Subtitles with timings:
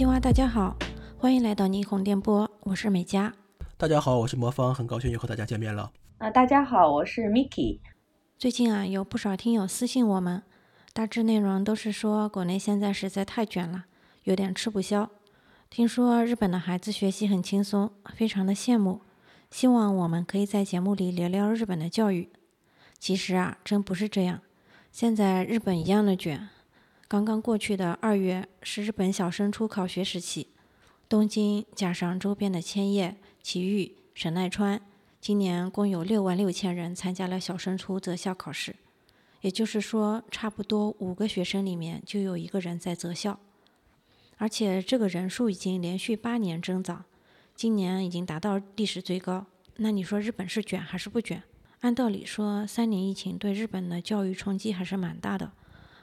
[0.00, 0.74] 青蛙，大家好，
[1.18, 3.34] 欢迎来到霓虹电波，我是美嘉。
[3.76, 5.92] 大家好，我是魔方，很高兴又和大家见面了。
[6.16, 7.80] 啊，大家好，我是 Miki。
[8.38, 10.42] 最近啊，有不少听友私信我们，
[10.94, 13.84] 大致内容都是说国内现在实在太卷了，
[14.24, 15.10] 有点吃不消。
[15.68, 19.02] 听说日本的孩子学习很轻松，非常的羡慕，
[19.50, 22.30] 希望我们可以在节目里聊聊日本的教育。
[22.98, 24.40] 其实啊，真不是这样，
[24.90, 26.48] 现在日本一样的卷。
[27.10, 30.46] 刚刚过去的二月是日本小升初考学时期，
[31.08, 34.80] 东京加上周边的千叶、埼玉、神奈川，
[35.20, 38.76] 今年共有六万六千人参加了小升初择校考试，
[39.40, 43.40] 也就是说，差不多五个学生里面就有一个人在择校，
[44.36, 47.04] 而且这个人数已经连续八年增长，
[47.56, 49.46] 今年已经达到历史最高。
[49.78, 51.42] 那你说日本是卷还是不卷？
[51.80, 55.50] 按道理说，三年疫情对日本的教育冲击还是蛮大的。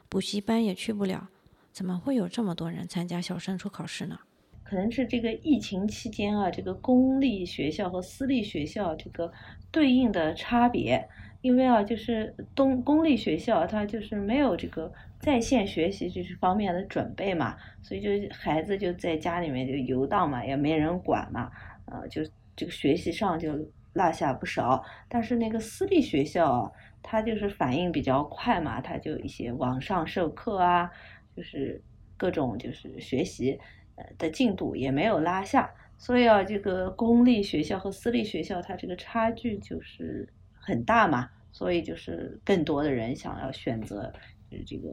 [0.09, 1.29] 补习班也去不了，
[1.71, 4.19] 怎么会有这么多人参加小升初考试呢？
[4.63, 9.31] 可能是这个疫情期间啊，这个公立学校和私立学校这个
[9.71, 11.07] 对应的差别。
[11.41, 21.51] 因为啊，就是东公立学校它就是没有这个在线学习这方面的准备嘛，所以就孩子就在家里面就游荡嘛，也没人管嘛，
[21.85, 22.21] 呃，就
[22.55, 23.53] 这个学习上就
[23.93, 24.83] 落下不少。
[25.07, 26.73] 但是那个私立学校。
[27.09, 30.91] 他就是反应比较快嘛，他就一些网上授课啊，
[31.33, 31.81] 就是
[32.17, 33.57] 各种就是学习
[33.95, 44.11] 呃的进度也没有拉下，所以啊，这个公立学校和私立学校它这个差距就是很大嘛，所以就是更多的人想要选择
[44.51, 44.89] 就是这个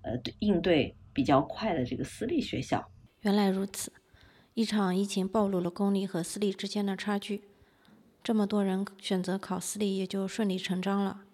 [0.00, 2.90] 呃应对比较快的这个私立学校。
[3.20, 3.92] 原来如此，
[4.54, 7.42] 一场疫情暴露了公立和私立之间的差距，
[8.22, 11.24] 这么多人选择考私立也就顺理成章了。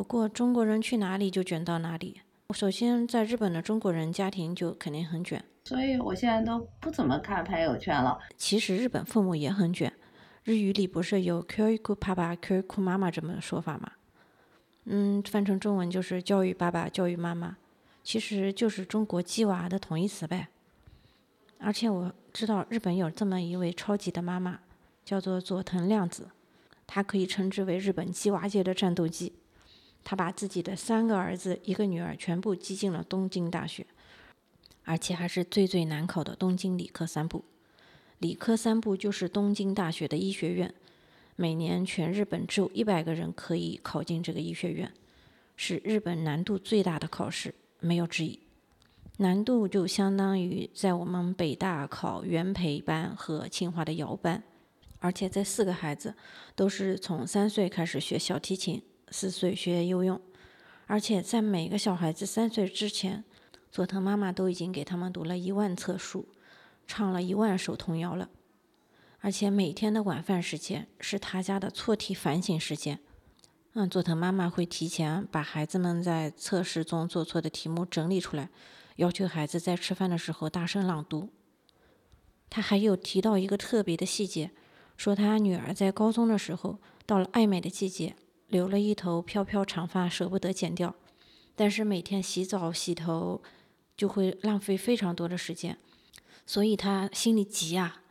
[0.00, 2.22] 不过中国人去哪里就卷到哪里。
[2.54, 8.18] 首先，在日本的中国人家庭就肯定很卷，所以我现在都不怎么看朋友圈了。
[8.38, 9.92] 其实日本父母也很卷，
[10.42, 13.92] 日语里不是有 “q 库爸爸 q 库妈妈”这么说法吗？
[14.86, 17.58] 嗯，翻成中文就是教育爸爸、教育妈妈，
[18.02, 20.48] 其实就是中国鸡娃的同义词呗。
[21.58, 24.60] 而且我知道日本有这么一位超级的妈妈，
[25.04, 26.30] 叫做佐藤亮子，
[26.86, 29.34] 她可以称之为日本鸡娃界的战斗机。
[30.02, 33.86] 他把自己的三个儿子、一个女儿全部挤进了东京大学，
[34.84, 37.44] 而且还是最最难考的东京理科三部。
[38.18, 40.74] 理科三部就是东京大学的医学院，
[41.36, 44.92] 每年全日本只有一百个人可以考进这个医学院，
[45.56, 48.40] 是日本难度最大的考试，没有之一。
[49.18, 54.42] 难度就相当于在我们北大考原培班和清华的摇班，
[54.98, 56.14] 而且这四个孩子
[56.54, 58.82] 都是从三岁开始学小提琴。
[59.10, 60.20] 四岁学游泳，
[60.86, 63.24] 而且在每个小孩子三岁之前，
[63.70, 66.28] 佐藤妈妈都已经给他们读了一万册书，
[66.86, 68.28] 唱了一万首童谣了。
[69.20, 73.00] 而且每天的晚饭时间是他家的错题反省时间。
[73.74, 78.48] 嗯，佐藤妈妈会提前把孩子们在测试中做错的题目整理出来，
[78.96, 81.28] 要求孩子在吃饭的时候大声朗读。
[82.48, 84.50] 他还有提到一个特别的细节，
[84.96, 88.16] 说他女儿在高中的时候，到了爱美的季节。
[88.50, 90.94] 留了一头飘飘长发，舍不得剪掉，
[91.56, 93.40] 但是每天洗澡洗头
[93.96, 95.78] 就会浪费非常多的时间，
[96.44, 98.02] 所以他心里急啊！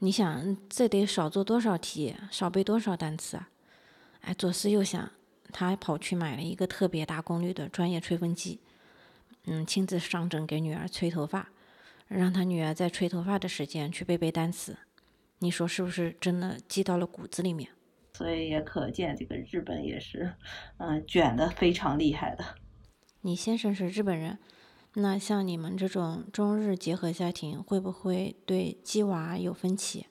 [0.00, 3.48] 你想，这得少做多少题，少背多少单词啊？
[4.20, 5.10] 哎，左思右想，
[5.52, 8.60] 他跑去买了一个特别大功率的专业吹风机，
[9.46, 11.48] 嗯，亲自上阵给女儿吹头发，
[12.08, 14.76] 让他女儿在吹头发的时间去背背单词。
[15.38, 17.70] 你说是不是真的记到了骨子里面？
[18.16, 20.32] 所以也可见，这个日本也是，
[20.78, 22.42] 嗯，卷的非常厉害的。
[23.20, 24.38] 你先生是日本人，
[24.94, 30.06] 那像你们这种中日结合家庭，会不会对鸡娃有分歧？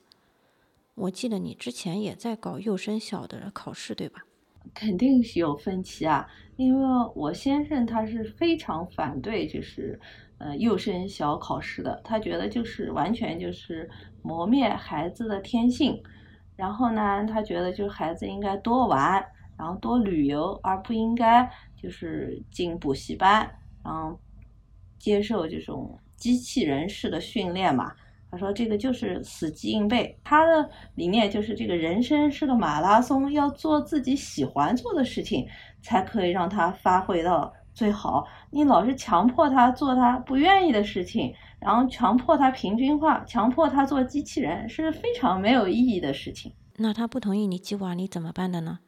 [0.94, 4.20] 我记得你之前也在搞幼升小的考试，对吧？
[4.72, 6.86] 肯定是有分歧啊，因为
[7.16, 9.98] 我先生他是非常反对，就是
[10.38, 13.90] 呃幼升小考试的，他觉得就是完全就是
[14.22, 16.00] 磨灭孩子的天性。
[16.56, 19.24] 然后呢，他觉得就是孩子应该多玩，
[19.56, 23.48] 然后多旅游，而不应该就是进补习班，
[23.84, 24.18] 然后
[24.98, 27.92] 接受这种机器人式的训练嘛。
[28.28, 30.18] 他说这个就是死记硬背。
[30.24, 35.46] 他的理念就是这个人生是个马拉松，要做自己喜欢做的事情，
[35.80, 38.26] 才可以让他发挥到最好。
[38.50, 41.32] 你老是强迫他做他不愿意的事情。
[41.58, 46.52] 然后强迫他平均化，强迫他做机器人是非常没有意义的事情。
[46.76, 48.78] 那他不同意你计划，你怎么办的呢？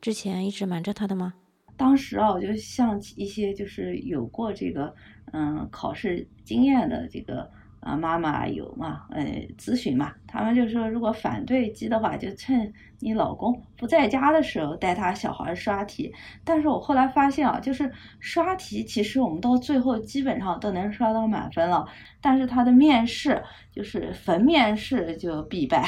[0.00, 1.34] 之前一直瞒着他的吗？
[1.76, 4.94] 当时啊，我就向一些就是有过这个
[5.32, 7.50] 嗯考试经验的这个
[7.86, 9.22] 啊，妈妈有嘛，呃，
[9.56, 16.12] 咨询嘛，他们就说如果反对鸡的话，就趁你老公不在家的时候带他小孩刷题。
[16.42, 17.88] 但是我后来发现啊，就是
[18.18, 21.86] 刷题，其实我们到最后基本上都能刷到满分了，
[22.20, 23.40] 但是他的面试
[23.70, 25.84] 就是逢面试就必败。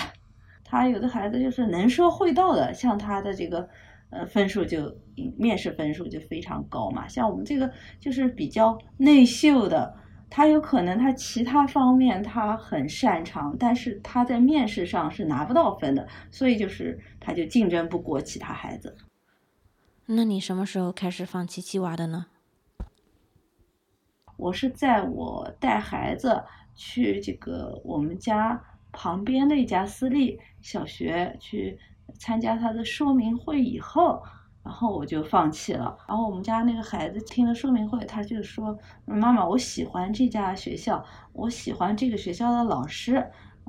[0.62, 3.69] 他有的孩子就是能说会道的，像他的这个
[4.11, 4.97] 呃分数就
[5.37, 7.09] 面试分数就非常高嘛。
[7.09, 7.69] 像我们这个
[7.99, 9.93] 就是比较内秀的。
[10.31, 18.97] 他有可能他其他方面他很擅长，但是他在面试上是拿不到分的，所以就是他就竞争不过其他孩子。
[20.07, 22.27] 那你什么时候开始放弃鸡娃的呢？
[24.37, 31.79] 我是在我带孩子去这个我们家旁边的一家私立小学去
[32.19, 34.23] 参加他的说明会以后。
[34.63, 35.97] 然后我就放弃了。
[36.07, 43.15] 然后我们家那个孩子听了说明会，他就说：“妈妈，我喜欢这家学校，我喜欢这个学校的老师。”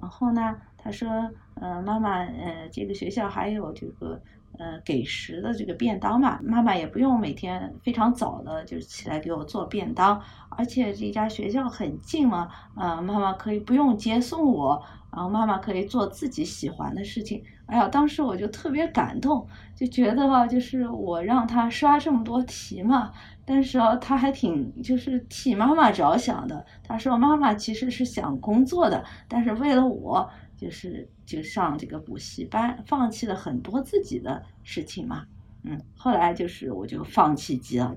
[0.02, 1.32] 然后呢，他说
[1.62, 4.22] ：“嗯，妈妈，呃，这个学校还有这个。”
[4.58, 14.84] 呃，给食的这个便当嘛，妈妈也不用每天非常早的就起来给我做便当，而且这家学校很近嘛，呃，妈妈可以不用接送我，
[15.14, 17.42] 然后妈妈可以做自己喜欢的事情。
[17.70, 23.14] 哎呀，当时我就特别感动，就觉得吧，就是我让他刷这么多题嘛，
[23.46, 26.66] 但是啊，他还挺就是替妈妈着想的。
[26.84, 30.30] 他说妈妈其实是想工作的，但是为了我。
[30.60, 35.26] 就是就上这个补习班，放弃了很多自己的事情嘛，
[35.64, 37.96] 嗯，后来就是我就放弃鸡了。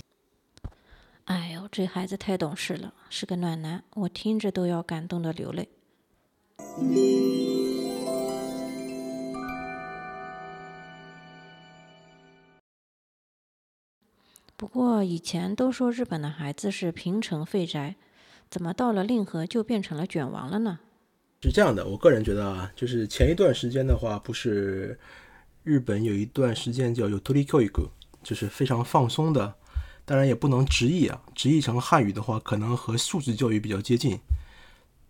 [1.24, 5.68] 哎呦，这孩子太懂事了，是个暖男，我听着都要感动的流泪。
[14.62, 17.96] 不过以前都说日本的孩子是平成废宅，
[18.48, 20.78] 怎么到了令和就变成了卷王了呢？
[21.42, 24.96] 是这样的，我个人觉得啊，就是前一段时间的话，不是
[25.64, 27.68] 日本有一段时间叫有托利教育，
[28.22, 29.52] 就是非常放松的。
[30.04, 34.16] 当然也不能直译啊，直译成汉语的话，可能和素质教育比较接近。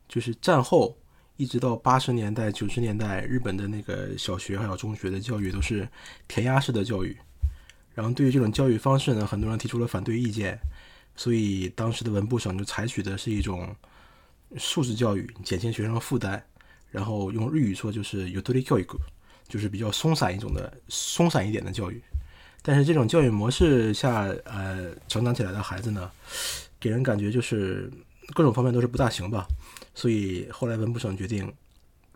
[0.09, 0.97] 就是战后
[1.37, 5.87] 一直到八十年代、九十年代，日本的那个小学还有中学的教育都是
[6.27, 7.15] 填鸭式的教育。
[7.95, 10.59] 然后对于这种教育方式呢，很多人提出了反对意见，
[11.17, 13.75] 所以当时的文部省就采取的是一种。
[14.59, 16.39] 素质教育减轻学生负担，
[16.91, 18.87] 然后用日语说就是有多 i 教育，
[19.49, 21.99] 就是比较松散一种的松散一点的教育。
[22.61, 26.11] 但是这种教育模式下，呃，成长起来的孩子呢，
[26.79, 27.91] 给人感觉就是
[28.35, 29.47] 各种方面都是不大行吧。
[29.95, 31.51] 所以后来文部省决定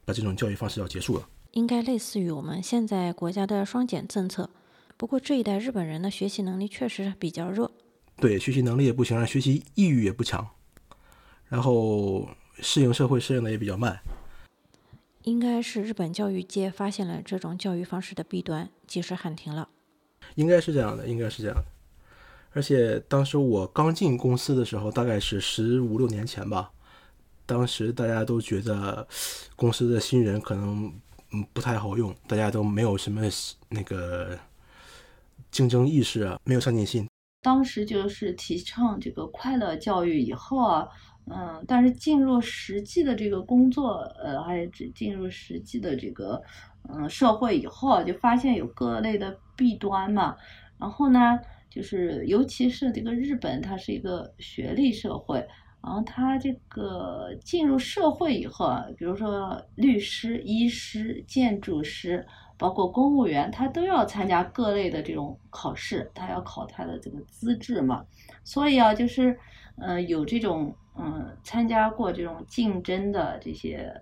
[0.05, 1.27] 把这种教育方式要结束了。
[1.53, 4.51] 应该类似于我们现在国家的双减政策。
[4.97, 7.71] 不过这一代日本人的学习能力确实比较弱。
[8.17, 10.49] 对，学习能力也不行，学习意欲也不强。
[11.49, 12.29] 然后
[12.61, 14.01] 适应社会适应的也比较慢，
[15.23, 19.69] 应该是日本教育界发现了这种教育方式的弊端，及时喊停了。
[20.35, 21.65] 应该是这样的，应该是这样的。
[22.53, 26.73] 而且当时我刚进公司的时候，大概是十五六年前吧，
[27.45, 29.07] 当时大家都觉得
[29.55, 30.93] 公司的新人可能
[31.33, 33.21] 嗯不太好用，大家都没有什么
[33.69, 34.37] 那个
[35.57, 37.09] 竞争意识啊，没有上进心。
[37.41, 40.87] 当时就是提倡这个快乐教育以后啊。
[41.29, 46.41] 嗯，但是进入实际的这个工作，呃，还是进进入实际的这个
[46.89, 50.37] 嗯社会以后，就发现有各类的弊端嘛。
[50.79, 55.45] 然后呢，就是尤其是这个日本，它是一个学历社会，
[55.83, 62.25] 然后它这个进入社会以后啊，比如说律师、医师、建筑师，
[62.59, 68.05] 包括公务员，他都要参加各类的这种考试，他要考他的这个资质嘛。
[68.45, 69.39] 所以啊，就是
[69.79, 70.75] 嗯有这种。
[70.99, 73.93] 嗯，参加过这种竞争的这些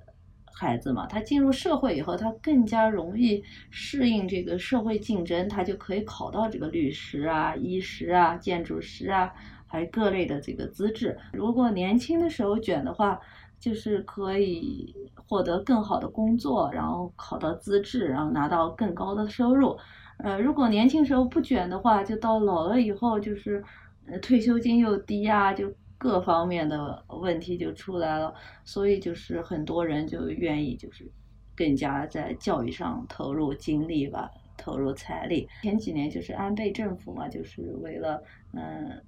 [0.44, 9.32] 孩子嘛，他进入社会以后，他更加容易适应这个社会竞争，他就可以考到这个律师啊、医师啊、建筑师啊，
[9.66, 11.18] 还有各类的这个资质。
[11.32, 13.18] 如果年轻的时候卷的话，
[13.64, 14.94] 就是可以
[15.26, 19.78] 获得更好的工作，然后考到资质，然后拿到更高的收入。
[20.18, 23.64] 呃，如果年轻时候不卷的话，就到老了以后，就是
[24.06, 25.72] 呃退休金又低啊，就。
[25.96, 31.10] 各方面的问题就出来了，所以就是很多人就愿意就是
[31.56, 35.48] 更加在教育上投入精力吧，投入财力。
[35.62, 39.02] 前几年就是安倍政府嘛，就是为了嗯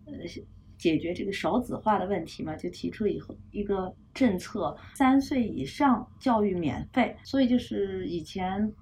[0.77, 7.17] 解决这个少子化的问题嘛，就提出以后一个政策，三岁以上教育免费。
[7.25, 8.73] 所以就是以前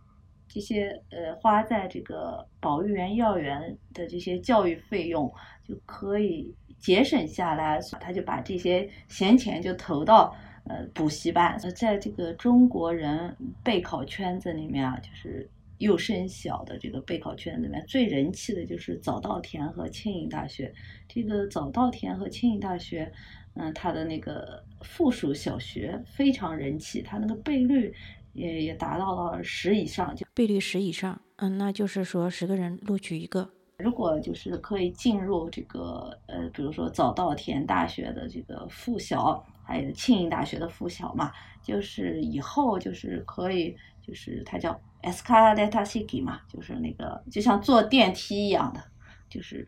[0.48, 5.32] 这些呃花在这个保育员、幼儿园的这些教育费用
[5.62, 6.54] 就可以。
[6.80, 11.58] 节省下来，所以他就把这些闲钱就投到呃补习班。
[11.74, 15.48] 在这个中国人备考圈子里面啊，就是
[15.78, 20.72] 幼升小的这个备考圈里面最人气的就是早稻田和庆应大学。
[21.08, 23.12] 这个早稻田和庆应大学，
[23.54, 27.92] 嗯，它的那个附属小学非常人气，它那个倍率
[28.32, 33.50] 也也达到了十以上，就倍率十以上，嗯，那就是说十个人录取一个。
[33.78, 48.82] 如果就是可以进入这个呃，比如说早稻田大学的这个附小，还有庆应大学的附小嘛，就是以后就是可以，就是它叫 escalator s i k i 嘛，就是那个就像坐电梯一样的，
[49.28, 49.66] 就是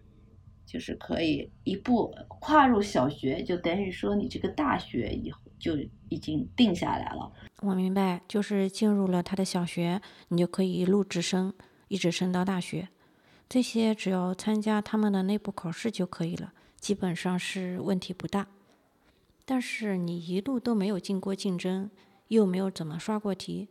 [0.64, 5.76] 就是可以一步跨入小学，就等于说你这个大学以后就
[6.08, 7.32] 已经定下来了。
[7.62, 11.54] 我明白，就是进入了他的小学，你就可以一路直升，
[11.88, 12.88] 一直升到大学。
[13.48, 18.46] 这些只要参加他们的内部考试就可以了，基本上是问题不大。
[19.46, 21.88] 但是你一路都没有进过竞争，
[22.28, 23.68] 又没有怎么刷过题，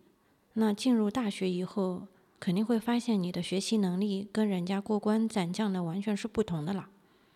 [0.53, 2.07] 那进入大学以后，
[2.39, 6.89] 肯定会发现你的学习能力跟人家过关斩将的完全是不同的啦。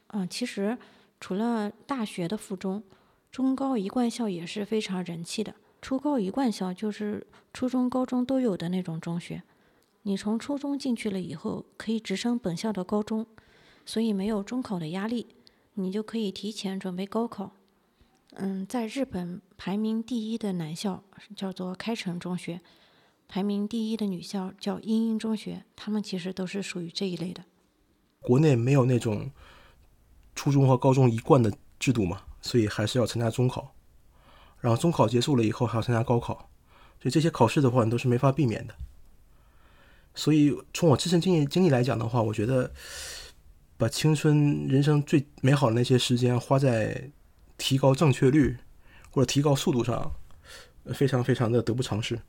[0.08, 0.78] 嗯，其实
[1.20, 2.82] 除了大学的附中，
[3.30, 5.54] 中高一贯校也是非常人气的。
[5.82, 9.44] 初高一贯校就是初中、高中都有的那种中学。
[10.04, 13.26] 你从初中进去了以后，可以直升本校的高中，
[13.86, 15.28] 所以没有中考的压力，
[15.74, 17.52] 你就可以提前准备高考。
[18.36, 21.04] 嗯，在日本排名第一的男校
[21.36, 22.62] 叫做开城中学，
[23.28, 27.44] 排名第一的女校叫英英中学，他们其实都是属于这一类的。
[28.22, 29.32] 国内没有那种
[30.36, 33.74] 初中和高中一贯的制度嘛，所以还是要参加中考，
[34.60, 36.50] 然后中考结束了以后还要参加高考，
[37.02, 38.76] 所以这些考试的话你都是没法避免的。
[40.16, 42.72] 所以，从我自身经验经历来讲的话，我觉得
[43.78, 47.10] 把青春人生最美好的那些时间花在
[47.60, 48.58] 提高正确率
[49.12, 50.12] 或者提高速度上，
[50.96, 52.20] 非常非常的得不偿失。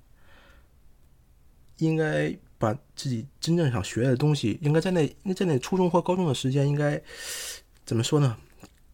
[1.79, 7.01] 应该把自己真正想学的东西，应该在那，应该在那初中或高中的时间，应该
[7.87, 8.37] 怎么说呢？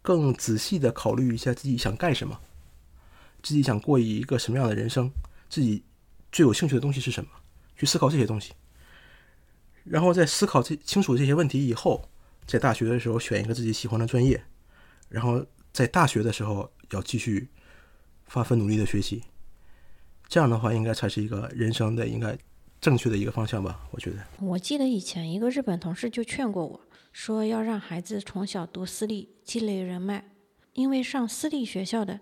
[0.02, 2.38] 更仔细的考虑一下自己想干什么，
[3.42, 5.10] 自己想过一个什么样的人生，
[5.50, 5.82] 自己
[6.30, 7.30] 最有兴趣的东西是什么，
[7.76, 8.52] 去思考这些东西。
[9.82, 12.08] 然后在思考这清楚这些问题以后，
[12.46, 14.44] 在大学的时候选一个自己喜欢的专业，
[15.08, 15.44] 然后
[15.76, 17.50] 在大学的时候要继续
[18.24, 19.22] 发奋努力的学习，
[20.26, 22.34] 这样的话应该才是一个人生的应该
[22.80, 23.86] 正确的一个方向吧？
[23.90, 24.16] 我觉得。
[24.40, 26.80] 我记得以前一个日本同事就劝过我
[27.12, 30.24] 说，要让孩子从小读私立，积累人脉，
[30.72, 32.20] 因为上私立学校的，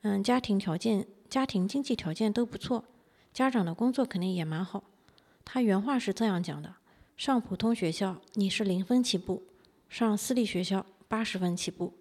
[0.00, 2.86] 嗯，家庭条件、家庭经济条件都不错，
[3.34, 4.82] 家长的工作肯定也蛮好。
[5.44, 6.76] 他原话是这样讲的。
[7.18, 9.42] 上普通学校你是零分起步，
[9.90, 11.92] 上私立学校八十分起步，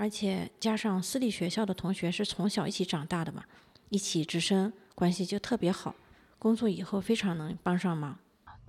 [0.00, 3.44] 而且加上私立学校的同学是从小一起长大的嘛，
[3.90, 5.94] 一起直升，关系就特别好，
[6.38, 8.18] 工作以后非常能帮上忙。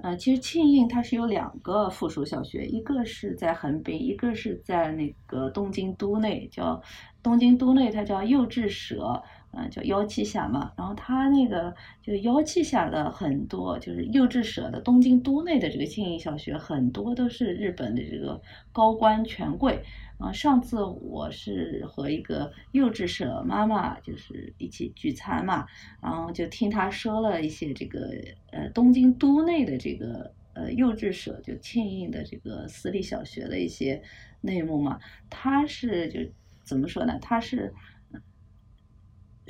[0.04, 6.82] 呃，其实庆应它是有两个附属小学，一个是在横滨，一个是在那个东京都内，叫
[7.24, 9.24] 东京都内，它叫幼稚舍。
[9.54, 18.42] 嗯，叫幺七下嘛，然后他那个就幺七下的很多，就是幼稚舍的东京都内的这个庆应小学，很多都是日本的这个
[18.72, 19.84] 高官权贵。
[20.20, 25.66] 啊，上次我是和一个幼稚舍妈妈就是一起聚餐嘛，
[26.02, 28.10] 然后就听他说了一些这个
[28.52, 34.02] 呃东京都内的这个呃幼稚舍就庆应的这个私立小学的一些
[34.40, 35.00] 内幕嘛。
[35.30, 36.20] 他是就
[36.64, 37.20] 怎么说呢？
[37.20, 37.74] 他是。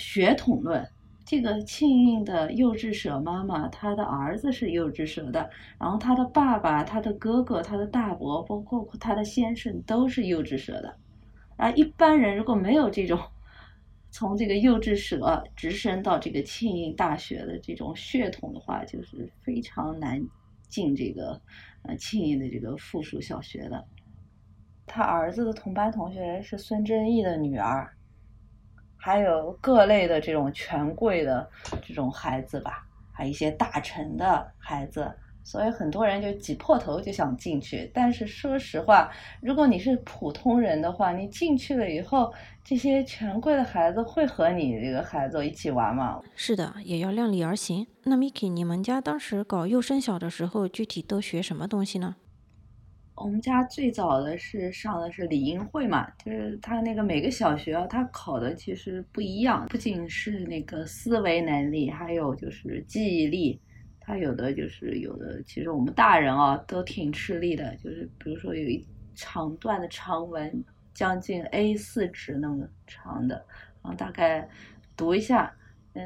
[0.01, 0.83] 血统论，
[1.23, 10.97] 这个庆应的幼稚蛇妈妈，她的儿子是幼稚蛇的，然后他的爸爸、他的哥哥、他的大伯，包括他的先生都是幼稚蛇的。
[11.57, 13.19] 啊一般人如果没有这种
[14.09, 20.19] 从这个幼稚蛇直升到这个庆应大学的这种血统的话，就是非常难
[20.67, 21.39] 进这个
[21.83, 23.85] 呃庆应的这个附属小学的。
[24.87, 27.93] 他儿子的同班同学是孙正义的女儿。
[29.03, 31.49] 还有各类的这种权贵的
[31.81, 35.11] 这种孩子吧，还有一些大臣的孩子，
[35.43, 37.89] 所以很多人就挤破头就想进去。
[37.95, 39.09] 但是说实话，
[39.41, 42.31] 如果你是普通人的话，你进去了以后，
[42.63, 46.21] 这些权贵的孩子会和你这个孩子一起玩吗？
[46.35, 47.87] 是的，也要量力而行。
[48.03, 52.17] 那 Miki，你们家当时搞幼升小的时候，具体都学什么东西呢？
[53.23, 63.59] 我们家最早的是上的是理英会嘛，就是他那个每个小学啊，他考的其实不一样，不仅是那个思维能力，还有就是记忆力，
[63.99, 68.85] 他有的就是有的，其实我们大人啊都挺吃力的，就是比如说有一
[69.15, 70.63] 长段的长文，
[70.93, 73.35] 将近 A 四纸那么长的，
[73.83, 74.47] 然后大概。
[74.97, 75.51] 读一下，
[75.93, 76.03] 嗯，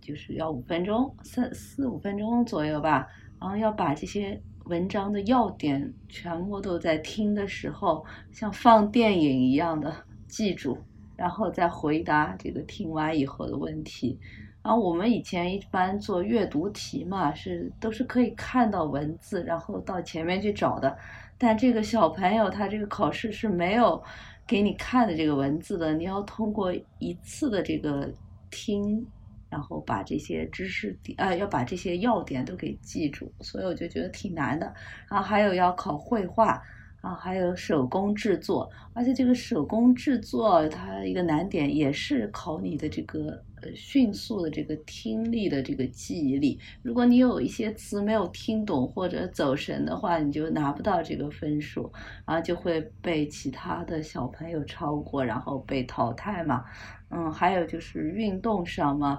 [0.00, 3.06] 就是要五分钟，三四五分钟左右吧，
[3.38, 9.94] 然后要把这些文章的要点全部都在听的时候，像放电影一样的
[10.26, 10.78] 记住，
[11.16, 14.18] 然后再回答这个听完以后的问题。
[14.62, 20.94] 然后我们以前一般做阅读题嘛，是都是可以看到文字，然后到前面去找的。
[21.38, 24.02] 但这个小朋友他这个考试是没有
[24.46, 28.12] 给你看的这个文字的，你要通过一次的这个
[28.50, 29.06] 听，
[29.50, 33.32] 然后把这些知识点，呃，要把这些要点都给记住。
[33.40, 34.66] 所以我就觉得挺难的。
[35.10, 36.60] 然后还有要考绘画。
[37.08, 46.60] 啊，还有手工制作，而且这个手工制作它一个难点也是考你的这个呃迅速的这个听力的这个记忆力。
[46.82, 51.90] 如果你有一些词没有听懂或者走神的话，你就拿不到这个分数，
[52.26, 56.62] 然后就会被其他的小朋友超过，然后被淘汰嘛。
[57.08, 59.18] 嗯，还有就是运动上嘛。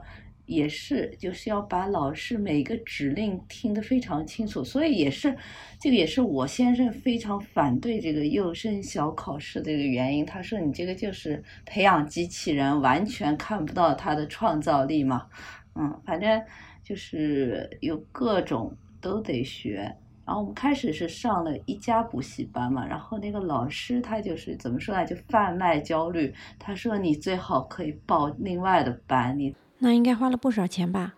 [0.50, 5.38] 也是，就是要把老师每个指令听得非常清楚，所以也是，
[5.80, 10.26] 这个也是我先生非常反对这个幼升小考试的一个原因。
[10.26, 15.28] 他说你这个就是培养机器人，完全看不到他的创造力嘛。
[15.76, 16.42] 嗯，反正
[16.84, 19.96] 就是有各种都得学。
[20.26, 26.34] 然后我们开始是上了一家补习班嘛，然后那个老师他就是怎么说呢，就贩卖焦虑。
[26.58, 29.56] 他说你最好可以报另外的班，你。
[29.80, 31.16] 那应该花了不少钱吧？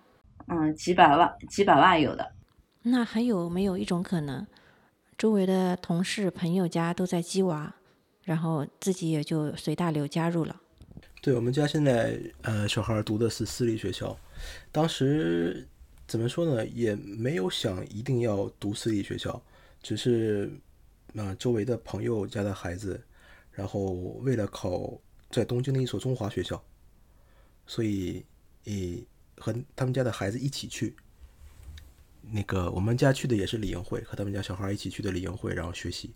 [0.47, 2.33] 嗯，几百万，几百万有的。
[2.83, 4.45] 那还有没有一种可能，
[5.17, 7.75] 周围的同事朋友家都在鸡娃，
[8.23, 10.61] 然后自己也就随大流加入了？
[11.21, 14.17] 对我们家现在呃小孩读的是私立学校，
[14.71, 15.67] 当时
[16.07, 19.41] 怎么说呢，也没有想一定要读私立学校，
[19.81, 20.51] 只是
[21.15, 22.99] 啊周围的朋友家的孩子，
[23.51, 23.91] 然后
[24.21, 26.63] 为了考在东京的一所中华学校，
[27.65, 28.23] 所以。
[28.65, 29.03] 诶，
[29.37, 30.95] 和他们家的孩子一起去，
[32.31, 36.11] 那个我们家去的也是李英会，和他们家小孩一起去的李英会，然后学习。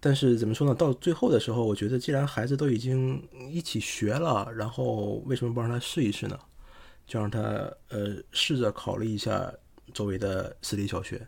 [0.00, 0.74] 但是怎么说呢？
[0.74, 6.38] 到最后的时候，我觉得既然孩子都已经一起学了，然后为什么不让他试一试呢？
[7.06, 7.40] 就让他
[7.88, 9.52] 呃试着考虑一下
[9.92, 11.26] 周围的私立小学。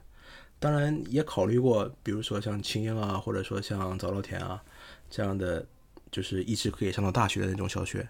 [0.58, 4.62] 当然也考虑过，比如说像青英啊，或者说像早稻田啊
[5.10, 5.66] 这样的，
[6.10, 8.08] 就是一直可以上到大学的那种小学。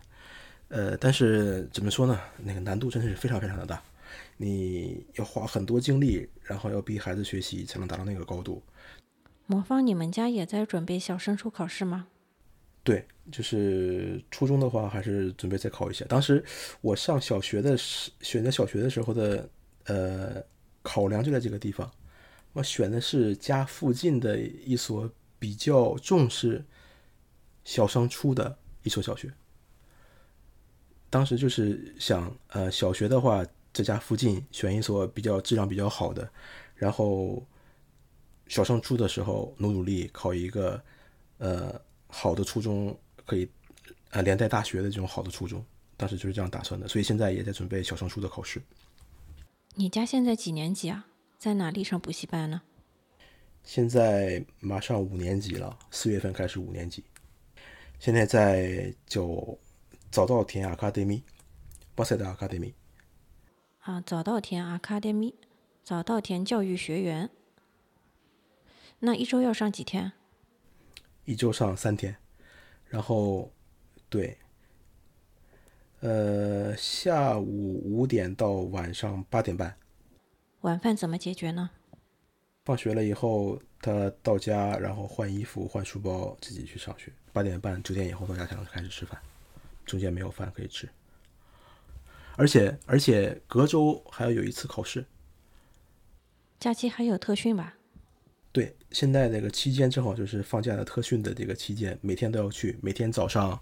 [0.69, 2.21] 呃，但是怎么说呢？
[2.39, 3.83] 那个难度真的是非常非常的大，
[4.37, 8.63] 你要花很多精力，然后要逼孩子学习，才能达到那个高度。
[9.47, 12.09] 魔方，你们家也在准备小升初考试吗？
[12.83, 16.05] 对，就是初中的话，还是准备再考一下。
[16.07, 16.45] 当时
[16.81, 19.49] 我上小学的时，选择小学的时候的
[19.85, 20.43] 呃
[20.83, 21.89] 考量就在这个地方，
[22.53, 26.65] 我选的是家附近的一所比较重视
[27.65, 29.33] 小升初的一所小学。
[31.09, 36.29] 当时就是想，呃，小学的话，在家附近选一所比较质量比较好的，
[36.75, 37.47] 然后
[38.49, 40.83] 小升初的时候努努力考一个，
[41.39, 43.49] 呃，好的初中，可以，
[44.11, 45.65] 呃，连带大学的这种好的初中。
[45.97, 48.61] 当时就是这样打算的，所以现在也在准备小升初的考试。
[49.75, 51.07] 你家现在几年级啊？
[51.39, 52.61] 在哪里上补习班呢？
[53.63, 57.05] 现在马上五年级了，四月份开始五年级。
[58.01, 59.57] 现在在九。
[60.11, 61.23] 早稻田 Academy，
[61.95, 62.73] 巴塞的 Academy。
[63.81, 65.35] 啊，早稻田 Academy，
[65.85, 67.31] 早稻田教育学员。
[69.01, 70.13] 那一周要上几天？
[71.25, 72.17] 一周上三天，
[72.87, 73.53] 然后，
[74.09, 74.39] 对，
[76.01, 79.77] 呃，下午五点到晚上八点半。
[80.63, 81.71] 晚饭怎么解决呢？
[82.65, 87.13] 放学了以后，他到家，然后换衣服、换书包，自己去上学。
[87.33, 89.21] 八点半、九点以后到家才能开始吃饭。
[89.87, 90.87] 中间没有饭可以吃，
[92.37, 95.07] 而且而且隔周还要有一次考试。
[96.61, 97.75] 假期还有特训吧？
[98.51, 102.77] 对，现在那个期间正好就是放假的特训的这个期间，每天都要去。
[102.83, 103.59] 每天早上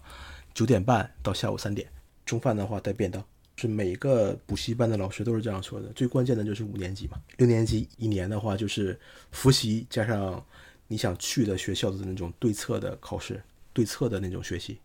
[0.53, 1.87] 九点半到下午三点，
[2.25, 3.23] 中饭的话带便当。
[3.57, 5.87] 是每个补习班的老师都是这样说的。
[5.93, 8.99] 最关键的就是五年级嘛，六年级一年的话就是
[9.31, 10.45] 复习加上
[10.87, 14.79] 你想去的学校的那种对策的考试，对策的那种学习。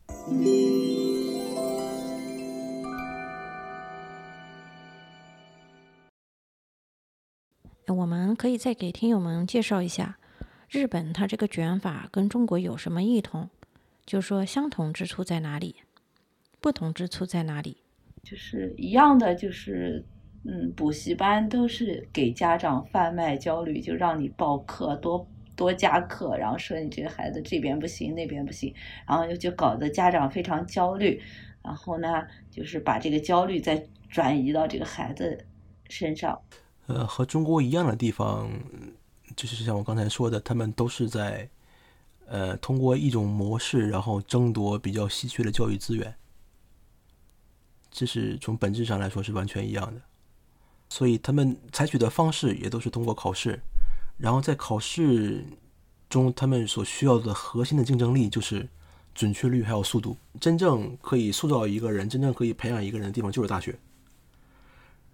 [8.35, 10.19] 可以再给听友们介绍一下，
[10.69, 13.49] 日本它这个卷法跟中国有什么异同？
[14.07, 15.77] 就说相同之处在哪里，
[16.61, 17.77] 不同之处在哪里？
[18.23, 20.05] 就是一样的，就是
[20.45, 28.75] 嗯，补习班都是给家长贩卖焦虑，就让你报课多多加课，然后说你这个孩子这边不行那边不行，
[29.07, 31.21] 然后就搞得家长非常焦虑。
[31.63, 35.47] 然后呢，就是把这个焦虑再转移到这个孩子
[35.89, 36.41] 身上。
[36.93, 38.51] 呃，和中国一样的地方，
[39.37, 41.49] 就是像我刚才说的，他们都是在
[42.27, 46.15] 呃通过一种模式，然后争夺比较稀缺的教育资源。
[47.91, 50.01] 这是从本质上来说是完全一样的，
[50.89, 53.61] 所以他们采取的方式也都是通过考试，
[54.17, 55.45] 然后在考试
[56.09, 58.69] 中，他们所需要的核心的竞争力就是
[59.15, 60.17] 准确率还有速度。
[60.41, 63.79] 真正可以塑造一个人，真正可以培养一个人的地方就是大学。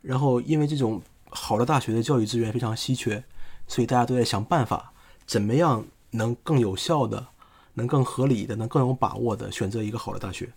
[0.03, 3.23] 然后，因为这种好的大学的教育资源非常稀缺，
[3.67, 4.93] 所以大家都在想办法，
[5.27, 7.29] 怎么样能更有效的、
[7.75, 10.53] 能更合理的、能更有把握的选择一个好的大学。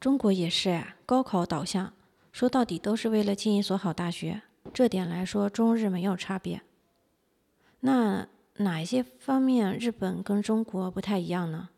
[0.00, 1.92] 中国也是呀，高考导向，
[2.32, 4.42] 说到底都是为了进一所好大学。
[4.74, 6.62] 这点来说，中日没有差别。
[7.80, 11.68] 那哪一些方面日本跟中国不太一样呢？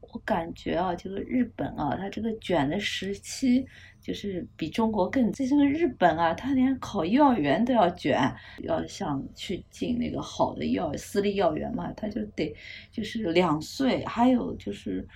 [0.00, 3.66] 我感觉啊，这个日本啊，它这个卷的时期
[4.04, 5.32] 就是比中国更。
[5.32, 12.54] 这个日本啊，他连考幼儿园都要卷，要想去进那个好的幼私立幼儿园嘛，他就得
[12.92, 15.08] 就是两岁，还有就是，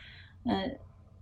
[0.44, 0.78] 嗯。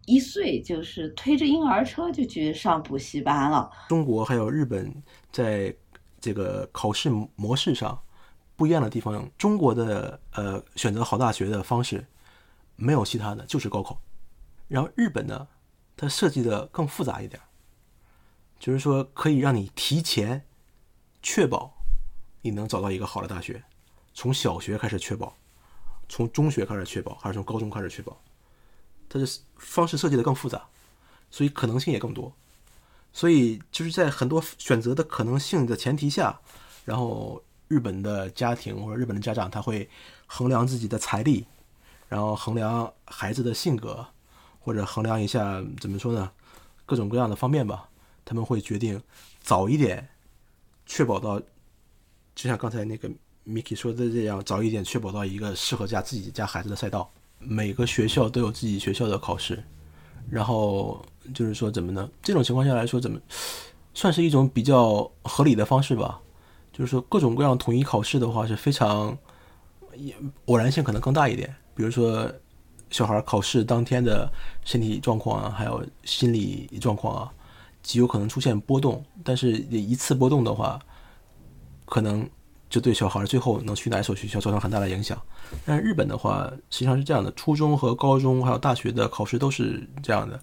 [0.08, 3.68] 一岁就是推着婴儿车就去上补习班了。
[3.88, 4.94] 中国还有日本
[5.32, 5.74] 在
[6.20, 8.00] 这个考试模式上
[8.54, 12.06] 不一样的地方，中国的呃选择好大学的方式
[12.76, 14.00] 没有其他的，就是高考。
[14.68, 15.44] 然后日本呢，
[15.96, 17.42] 它设计的更复杂一点，
[18.58, 20.44] 就是说可以让你提前
[21.22, 21.74] 确保
[22.42, 23.62] 你能找到一个好的大学，
[24.14, 25.36] 从小学开始确保，
[26.08, 28.16] 从中学开始确保，还是从高中开始确保。
[29.08, 30.66] 它的方式设计的更复杂，
[31.30, 32.32] 所以可能性也更多。
[33.12, 36.38] 所以就是在很多选择的可能性的前提下，
[36.84, 39.88] 然后日本的家庭或者日本的家长他会
[40.26, 41.46] 衡量自己的财力，
[42.08, 44.06] 然后衡量孩子的性格，
[44.60, 46.30] 或者衡量一下怎么说呢，
[46.84, 47.88] 各种各样的方面吧，
[48.26, 49.00] 他们会决定
[49.40, 50.06] 早一点
[50.84, 51.40] 确保到，
[52.34, 53.08] 就像刚才那个
[53.46, 57.10] Miki 说的这样，早一点确保到一个适合家自己家孩子的赛道。
[57.38, 59.62] 每个学校都有自己学校的考试，
[60.28, 62.10] 然后就是说怎么呢？
[62.22, 63.20] 这种情况下来说，怎么
[63.94, 66.20] 算是一种比较合理的方式吧？
[66.72, 69.16] 就是说各种各样统一考试的话是非常
[70.46, 71.54] 偶然性可能更大一点。
[71.74, 72.30] 比如说
[72.90, 74.30] 小孩考试当天的
[74.64, 77.32] 身体状况啊，还有心理状况啊，
[77.86, 79.04] 极有可能出现波动。
[79.22, 80.78] 但是一次波动的话，
[81.84, 82.28] 可能。
[82.68, 85.16] 就对小孩最后能去哪一所学校造成很大的影响。
[85.64, 90.40] 但是日本的话，实际上是这样的：初中和高中还有大学的考试都是这样的。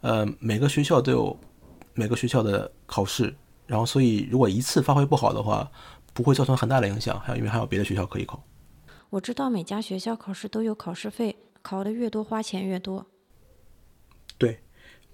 [0.00, 1.36] 呃，每个学校都有
[1.94, 3.34] 每个学校的考试，
[3.66, 5.68] 然后所以如果一次发挥不好的话，
[6.14, 7.18] 不会造成很大的影响。
[7.18, 8.40] 还有因为还有别的学校可以考。
[9.10, 13.04] 我知道每家学校考试都有考试费，考的越多花钱越多。
[14.38, 14.60] 对，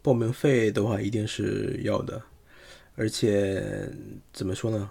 [0.05, 2.23] 报名费的话一定是要的，
[2.95, 3.91] 而且
[4.35, 4.91] 怎么说呢？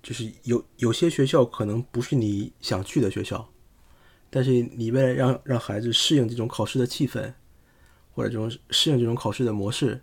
[0.00, 3.50] 就是有有些学校可能不是你想去的学校，
[4.30, 7.34] 但是你为了让让孩子适应这种考试的气氛，
[8.12, 10.00] 或者这种适应这种考试的模式，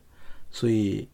[0.50, 1.08] 所以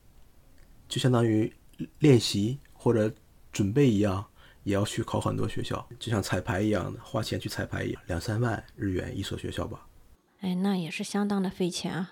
[0.89, 1.53] 就相当于
[1.99, 3.13] 练习或者
[3.51, 4.25] 准备一样，
[4.63, 9.86] 也要去考很多学校，就像彩排一样的，花钱去彩排一样，两三万日元一所学校吧。
[10.41, 12.11] 哎，那也是相当的费钱啊。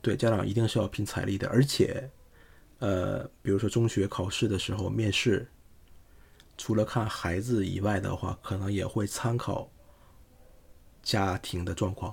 [0.00, 2.10] 对，家长一定是要拼财力的，而且，
[2.78, 5.46] 呃，比如说中学考试的时候面试。
[6.60, 9.70] 除了看孩子以外的话，可能也会参考
[11.04, 12.12] 家庭的状况，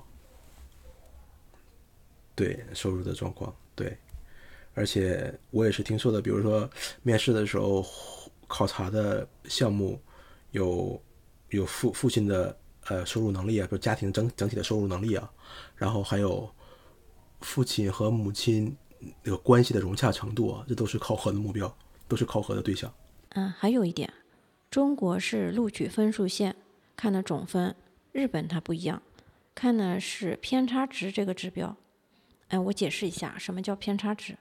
[2.36, 3.98] 对收入的状况，对。
[4.72, 6.70] 而且我也是听说的，比如说
[7.02, 7.84] 面试的时候
[8.46, 10.00] 考察的项目
[10.52, 11.02] 有
[11.48, 12.56] 有父父亲的
[12.88, 15.30] 呃收入能力啊，比如家庭整整体的收入能力啊，
[15.76, 16.48] 然后还有
[17.40, 18.76] 父亲和母亲
[19.22, 21.74] 那个关系的融洽程度啊，这都是考核的目标，
[22.08, 22.92] 都是考核的对象。
[23.30, 24.12] 嗯，还有一点。
[24.70, 26.54] 中国是录取分数线，
[26.96, 27.72] 看的总分；
[28.12, 29.00] 日本它不一样，
[29.54, 31.76] 看的是偏差值这个指标。
[32.48, 34.36] 哎，我解释一下，什么叫偏差值？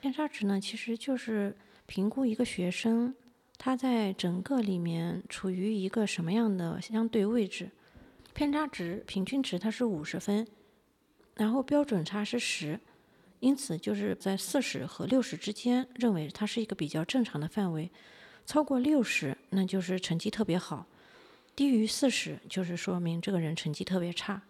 [0.00, 3.14] 偏差值呢，其实就是评估一个学生
[3.58, 7.70] 他在整个里面处于一个什么样的相对位置。
[8.32, 10.46] 偏差值平均值它是五十分，
[11.34, 12.78] 然后标准差是十，
[13.40, 17.90] 因此就是在四十和六十之间，认为它是一个比较正常的范围。
[18.46, 20.86] 超过六十，那就是成绩特别好；
[21.54, 24.42] 低于四十，就是说明这个人成绩特别差。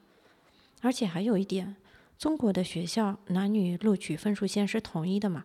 [0.80, 1.76] 而且还有一点，
[2.18, 5.44] 中国的学校男女录取分数线是统一的嘛？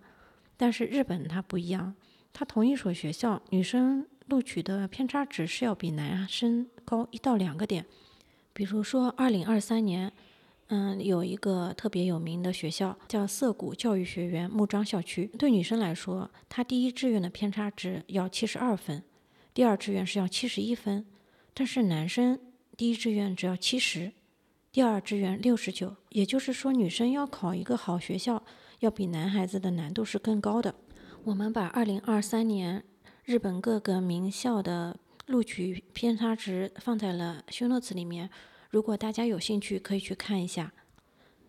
[0.56, 1.94] 但是日本它不一样，
[2.32, 7.86] 它同一所学校女生录取的偏差值是要比男生高一到两个点。
[8.56, 10.10] 比如说，二零二三年，
[10.68, 15.30] 嗯，有一个特别有名的学校叫涩谷教育学院木章校区。
[15.38, 19.04] 对女生来说，她第一志愿的偏差值要七十二分，
[19.54, 21.06] 第二志愿是要七十一分。
[21.54, 22.40] 但是男生
[22.78, 24.14] 第一志愿只要七十，
[24.72, 25.98] 第二志愿六十九。
[26.12, 28.42] 也就是说，女生要考一个好学校，
[28.80, 30.74] 要比男孩子的难度是更高的。
[31.26, 32.86] 我们把二零二三年
[33.26, 38.30] 日本各个名校的录取偏差值放在了修诺词里面。
[38.70, 40.74] 如果大家有兴趣，可以去看一下。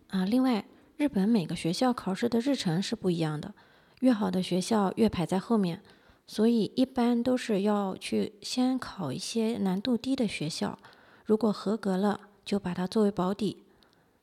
[0.08, 0.64] 啊，另外，
[0.96, 3.54] 日本每个学校考试的日程是不一样的，
[4.00, 5.82] 越好的学校越排在后面，
[6.26, 10.78] 所以一般都是要去先考一些难度低的学校，
[11.24, 13.64] 如果合格了，就把它作为保底。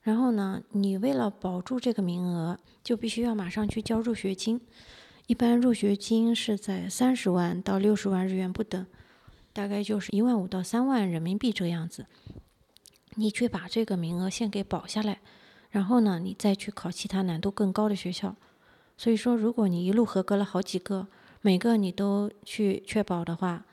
[0.02, 4.60] 然后呢，你为了保住这个名额，就必须要马上去交入学金，
[5.28, 8.86] 一般入学金是在三十万到六十万日元不等，
[9.54, 12.08] 大概就是一万五到三万人民币这样子。
[13.16, 15.20] 你去把这个名额先给保下来，
[15.70, 18.36] 然后呢，你再去考其他难度更高的学校。
[18.98, 21.08] 所以说，如果你一路合格了好几个，
[21.42, 23.66] 每个你都去确保的话，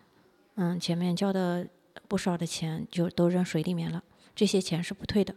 [0.56, 1.66] 嗯，前面交的
[2.06, 4.02] 不少的钱就都扔水里面了，
[4.34, 5.34] 这些钱是不退的。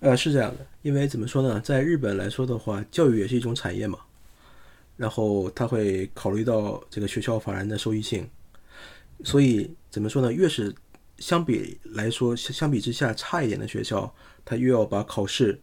[0.00, 3.98] 呃，是这样的，因为怎么说呢，在日本来说的话，教育也是一种产业嘛，
[4.96, 8.28] 然后他会考虑到这个学校法人的收益性，
[9.24, 10.74] 所以怎么说呢，越是
[11.18, 15.60] 相比来说，相比之下差一点的学校，他越要把考试，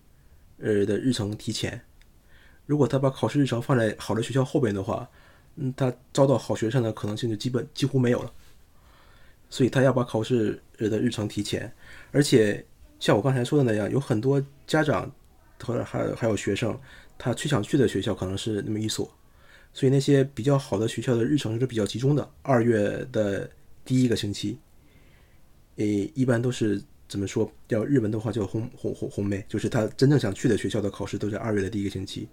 [0.59, 1.81] 呃的日程提前。
[2.65, 5.09] 如果他把考试日程放在好的学校后边的话，
[5.55, 8.33] 嗯，他招到好学生的可能性就基本几乎没有了。
[9.49, 11.71] 所以他要把考试的日程提前。
[12.11, 12.65] 而且
[12.99, 15.09] 像我刚才说的那样，有很多家长
[15.63, 16.77] 或者还还有学生，
[17.17, 19.09] 他最想去的学校可能是那么一所。
[19.75, 23.47] 所以那些比较好的学校的日程是比较集中的，二月的
[23.83, 24.57] 第一个星期。
[25.75, 27.51] 诶，一般都是怎么说？
[27.67, 32.29] 叫日文的话叫红红红红梅，就是他真正想去的学校的考试都在二月的第一个星期，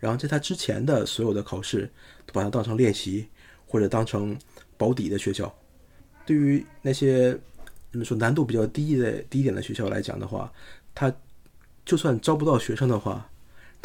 [0.00, 1.82] 然后在他之前的所有的考试
[2.24, 3.28] 都把它当成练习
[3.66, 4.34] 或者当成
[4.78, 5.54] 保底的学校。
[6.24, 7.38] 对于那些
[7.92, 10.50] 怎么说难度比较低的低一点的学校来讲的话，
[10.94, 11.14] 他
[11.84, 13.30] 就算招不到学生的话，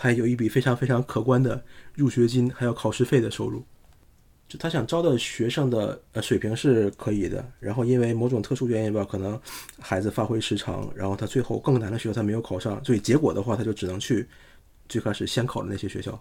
[0.02, 3.64] 他有一笔非常非常可观的入学金还有考试费的收入。
[4.48, 9.40] 就他想招的学生的呃水平是可以的，然后因为某种特殊原因吧，可能
[9.80, 14.28] 孩子发挥失常，然后他最后更难的学校他没有考上，所以结果的话他就只能去
[14.90, 16.20] 最开始先考的那些学校，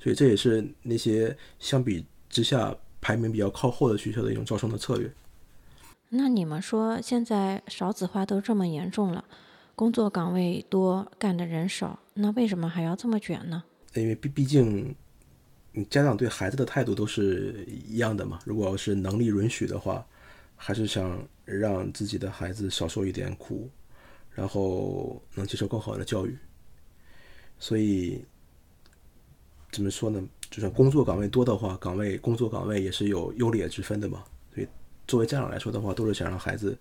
[0.00, 5.08] 所以这也是那些相比之下排名比较靠后的学校的一种招生的策略。
[6.08, 9.24] 那你们说现在少子化都这么严重了，
[9.76, 13.64] 工作岗位多，干的人少，那为什么还要这么卷呢？
[13.94, 14.94] 因为毕毕竟。
[15.88, 18.40] 家长对孩子的态度都是一样的嘛。
[18.44, 20.04] 如果要是能力允许的话，
[20.56, 23.70] 还是想让自己的孩子少受一点苦，
[24.32, 26.36] 然后能接受更好的教育。
[27.60, 28.24] 所以
[29.70, 30.20] 怎么说呢？
[30.50, 34.24] 就算工作岗位多的话，岗位工作岗位也是有优劣之分的嘛。
[34.52, 34.66] 所以
[35.06, 36.76] 作为家长来说的话，都是想让孩子，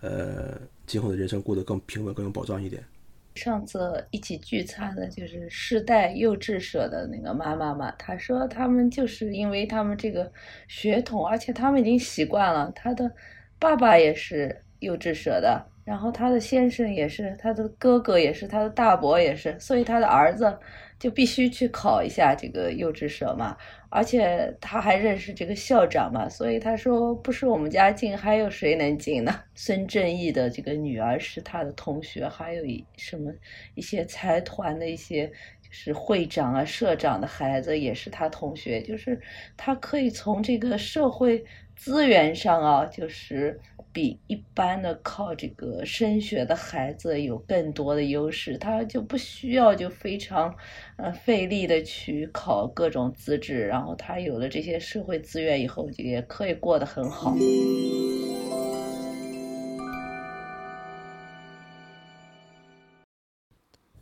[0.00, 2.86] 呃，今后的人生过得更平稳、更有保障一点。
[3.34, 10.30] 上次一起聚餐的就是世代幼稚社的那个妈妈嘛，她说他们就是因为他们这个
[10.68, 13.10] 血统，而且他们已经习惯了，他的
[13.58, 20.58] 爸爸也是幼稚社的，然后他的先生也是，他的哥哥也是，他的大伯也是，所以他的儿子
[21.02, 23.56] 就必须去考一下这个幼稚社嘛。
[23.90, 29.40] 而且他还认识这个校长嘛，所以他说不是我们家进，还有谁能进呢？
[29.54, 33.32] 孙正义的这个女儿是他的同学，还有一什么
[33.74, 35.30] 一些财团的一些
[35.72, 39.20] 是会长啊、社长的孩子也是他同学，就是
[39.56, 43.60] 他可以从这个社会资源上啊，就是。
[43.94, 50.56] 比一般的靠这个升学的孩子有更多的优势，他就不需要就非常，
[50.96, 57.36] 呃费力的去考各种资质，然后他有了这些社会资源以后，也可以过得很好。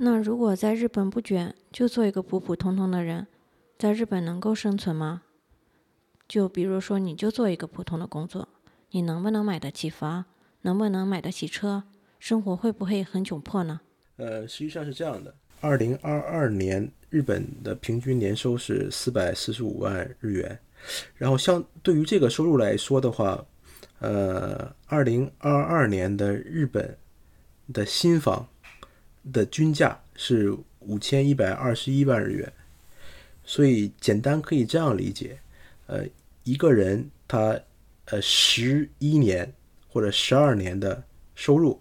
[0.02, 3.26] 那如果在日本不卷，就做一个普普通通的人，
[3.78, 5.20] 在日本能够生存吗？
[6.26, 8.48] 就比如说，你就做一个普通的工作。
[8.92, 10.24] 你能不能买得起房？
[10.62, 11.82] 能不能买得起车？
[12.18, 13.82] 生活会不会很窘迫呢？
[14.16, 15.34] 呃，实际上是这样的。
[15.60, 20.58] 二零二二年日本的平均年收是四百四十五万日元，
[21.16, 23.44] 然后相对于这个收入来说的话，
[23.98, 26.96] 呃，二零二二年的日本
[27.74, 28.48] 的新房
[29.32, 32.52] 的均价是五千一百二十一万日元，
[33.44, 35.38] 所以简单可以这样理解，
[35.86, 36.06] 呃，
[36.44, 37.60] 一个人他。
[38.06, 39.54] 呃，十一年
[39.86, 41.00] 或者十二年的
[41.36, 41.80] 收入，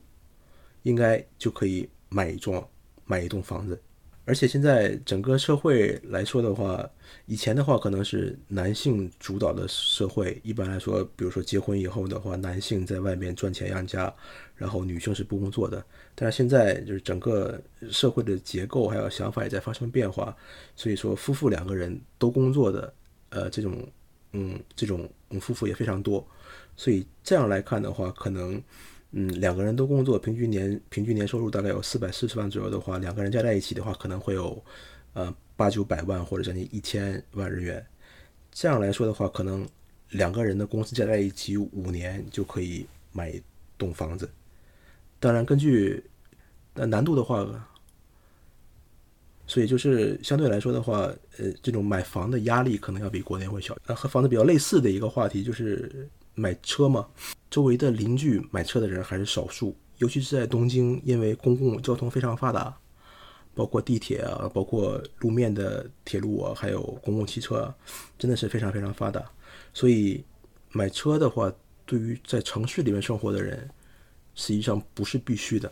[0.83, 2.63] 应该就可以买一幢
[3.05, 3.81] 买一栋房子。
[4.29, 6.87] 而且现在整个社会来说的话，
[7.25, 14.13] 以前的话可能是男性主导的社会，一般来说，比如说结婚以后的话，男性在外面赚钱养家，
[14.55, 15.83] 然后女性是不工作的。
[16.13, 20.37] 但是现在就是整个社会的结构还有想法也在发生变化，
[20.75, 22.93] 所以说夫妇两个人都工作的，
[23.29, 23.83] 呃，这种，
[24.33, 25.09] 嗯，这种
[25.41, 26.23] 夫妇也非常多。
[26.77, 28.61] 所以这样来看的话，可能。
[29.11, 34.63] 嗯，两个人都工作，平均年平均年收入大概有四百四十万左右的话，两个人加在一起的话，可能会有，
[35.13, 37.83] 呃，八九百万或者将近一千万日元。
[38.51, 39.67] 这样来说的话，可能
[40.11, 43.41] 两个人的工资加在一起五年就可以买一
[43.77, 44.29] 栋房子。
[45.19, 46.03] 当然，根据
[46.75, 47.67] 那难度的话，
[49.47, 53.75] 所以就是相对来说的话，呃，这种买房的压力可能要比国内会小。
[53.87, 57.07] 那和房子比较类似的一个话题就是买车嘛。
[57.49, 62.77] 周围的邻居买车的人还是少数，尤其是在东京，因为公共交通非常发达，
[63.55, 67.75] 包括地铁啊，包括路面的铁路啊，还有公共汽车，啊
[68.17, 69.23] 真的是非常非常发达。
[69.73, 70.23] 所以
[70.71, 71.51] 买车的话，
[71.85, 73.67] 对于在城市里面生活的人，
[74.35, 75.71] 实际上不是必须的。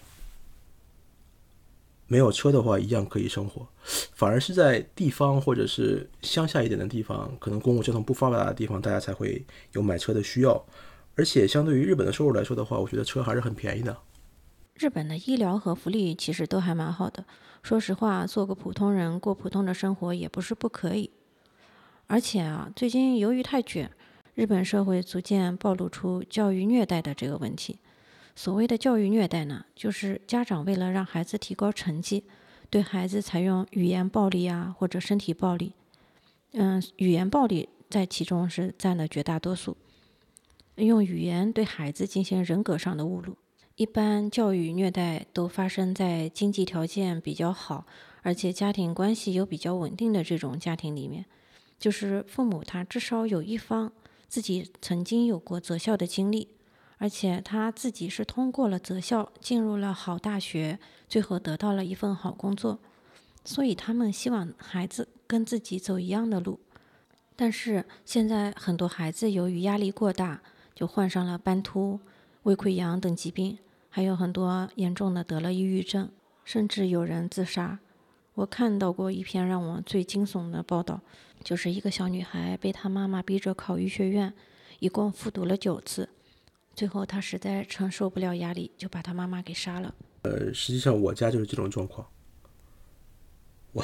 [2.08, 3.68] 没有车的话，一样可以生活，
[4.14, 10.66] 反而是在地方或者是乡下一点的地方，可能公共交通不发达的地方，大家才会有买车的需要。
[11.16, 13.98] 而且相对于日本的收入来说的话，我觉得车还是很便宜的。
[14.76, 17.26] 日本的医疗和福利其实都还蛮好的。
[17.64, 21.10] 说实话，做个普通人过普通的生活也不是不可以。
[22.06, 23.92] 而且啊，最近由于太卷，
[24.36, 27.80] 日本社会逐渐暴露出教育虐待的这个问题。
[28.38, 32.24] 所谓的教育虐待呢，就是家长为了让孩子提高成绩，
[32.70, 35.74] 对孩子采用语言暴力啊，或者身体暴力。
[36.52, 39.76] 嗯，语言暴力在其中是占了绝大多数。
[40.76, 43.36] 用语言对孩子进行人格上的侮辱，
[43.76, 47.88] 一般教育虐待都发生在经济条件比较好，
[48.22, 51.26] 而且家庭关系又比较稳定的这种家庭里面。
[51.80, 53.92] 就是父母他至少有一方
[54.28, 56.50] 自己曾经有过择校的经历，
[57.00, 62.80] 而且他自己是通过了择校进入了好大学，最后得到了一份好工作，
[63.46, 66.60] 所以他们希望孩子跟自己走一样的路。
[67.36, 70.42] 但是现在很多孩子由于压力过大，
[70.74, 72.00] 就患上了斑秃、
[72.44, 76.10] 胃溃疡等疾病，还有很多严重的得了抑郁症，
[76.44, 77.78] 甚至有人自杀。
[78.34, 81.02] 我看到过一篇让我最惊悚的报道，
[81.44, 84.34] 就是一个小女孩被她妈妈逼着考医学院，
[84.80, 86.10] 一共复读了九次，
[86.78, 89.96] 最后他实在承受不了压力，就把他妈妈给杀了。
[90.22, 92.08] 呃，实际上我家就是这种状况。
[93.72, 93.84] 我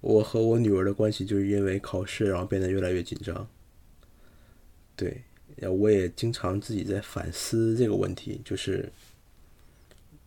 [0.00, 3.48] 我和我女儿的关系就是因为考试，然后变得越来越紧张。
[4.94, 5.24] 对。
[5.68, 8.90] 我也经常自己在反思这个问题，就是，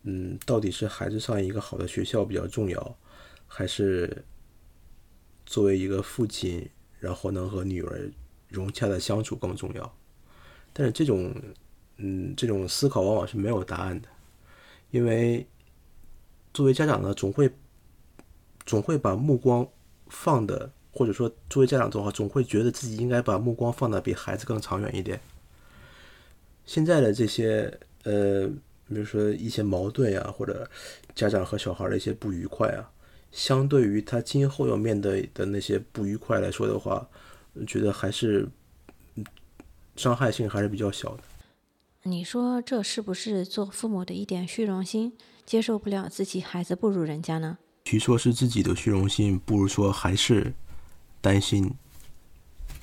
[0.04, 2.96] 嗯，到底是孩子上一个好的学校比较重要，
[3.46, 4.24] 还是
[5.44, 6.66] 作为一个父亲，
[7.00, 8.08] 然后能和女儿
[8.48, 9.98] 融洽的相处更重要？
[10.72, 11.34] 但是这种，
[11.96, 14.08] 嗯，这种思考往往是没有答案的，
[14.90, 15.46] 因为
[16.52, 17.50] 作为家长呢，总会
[18.64, 19.66] 总会把目光
[20.08, 20.70] 放的。
[20.98, 25.20] 或者说，作为家长的话，总会觉得自己应该把目光放的比孩子更长远一点。
[26.64, 28.46] 现在的这些，呃，
[28.88, 30.66] 比如说一些矛盾呀，或者
[31.14, 32.90] 家长和小孩的一些不愉快啊，
[33.30, 37.06] 相对于他今后要面对的那些不愉快来说的话，
[37.66, 38.48] 觉得还是
[39.96, 41.22] 伤害性还是比较小的。
[42.06, 45.12] 你说这是不是做父母的一点虚荣心，
[45.44, 47.58] 接受不了自己孩子不如人家呢？
[47.84, 50.54] 据说是自己的虚荣心，不如说还是。
[51.20, 51.68] 担心，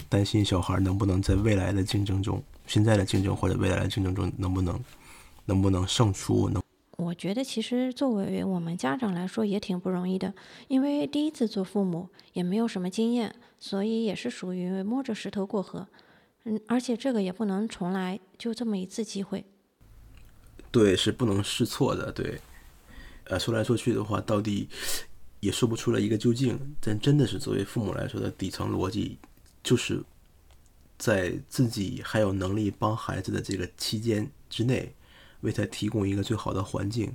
[0.09, 4.77] 担心小孩能不能在未来的竞争中，现在的竞争或者未来的竞争中能不能，
[5.45, 6.49] 能不能胜出？
[6.49, 6.61] 能？
[6.97, 10.33] 我觉得其实作为我们家长来说也挺不容易的，
[10.67, 15.87] 因为第一次做父母也没有什么经验，所以也是属于摸着石头过河。
[16.45, 19.45] 嗯，而且这个也不能重来，就这么一次机会。
[20.71, 22.11] 对，是不能试错的。
[22.11, 22.39] 对，
[23.25, 24.69] 呃，说来说去的话，到底。
[25.43, 29.17] 也说不出来一个究竟，但真的是作为父母来说的底层逻辑，
[29.61, 30.01] 就是
[30.97, 34.95] 在自己还有能力帮孩子的这个期间之内，
[35.41, 37.13] 为他提供一个最好的环境。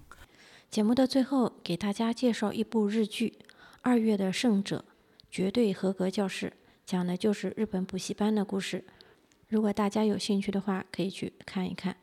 [0.71, 3.39] 节目的最后，给大家介绍一部日剧
[3.81, 4.85] 《二月的胜者》，
[5.31, 6.53] 绝对合格教师，
[6.85, 8.85] 讲的就是日本补习班的故事。
[9.48, 11.96] 如果大家有兴趣的话，可以去看一看。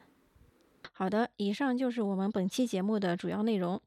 [0.92, 3.80] 好的，以上就是我们本期节目的主要内容。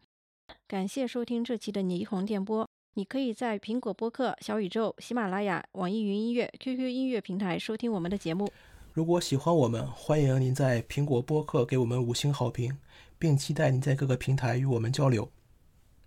[0.68, 2.68] 感谢收听这期的霓虹电波。
[2.95, 8.51] 你可以在苹果播客、小宇宙、喜马拉雅、网易云音乐、QQ 音乐平台收听我们的节目。
[8.91, 12.78] 如果喜欢我们，欢迎您在苹果播客给我们五星好评，
[13.18, 15.32] 并期待您在各个平台与我们交流。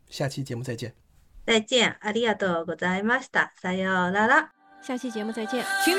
[0.09, 0.95] 下期节目再见。
[1.45, 3.51] 再见，ありがとうございました。
[3.61, 4.51] さようなら。
[4.81, 5.65] 下期节目再见。
[5.85, 5.97] 君